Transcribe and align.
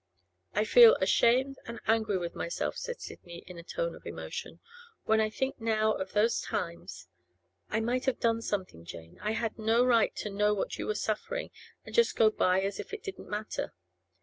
'I 0.55 0.65
feel 0.65 0.97
ashamed 0.99 1.59
and 1.67 1.79
angry 1.85 2.17
with 2.17 2.33
myself,' 2.33 2.75
said 2.75 2.99
Sidney, 2.99 3.43
in 3.45 3.59
a 3.59 3.63
tone 3.63 3.93
of 3.93 4.07
emotion, 4.07 4.59
'when 5.03 5.21
I 5.21 5.29
think 5.29 5.61
now 5.61 5.91
of 5.93 6.13
those 6.13 6.41
times. 6.41 7.07
I 7.69 7.81
might 7.81 8.05
have 8.05 8.19
done 8.19 8.41
something, 8.41 8.83
Jane. 8.83 9.19
I 9.21 9.33
had 9.33 9.59
no 9.59 9.85
right 9.85 10.15
to 10.15 10.31
know 10.31 10.55
what 10.55 10.79
you 10.79 10.87
were 10.87 10.95
suffering 10.95 11.51
and 11.85 11.93
just 11.93 12.15
go 12.15 12.31
by 12.31 12.61
as 12.61 12.79
if 12.79 12.95
it 12.95 13.03
didn't 13.03 13.29
matter! 13.29 13.73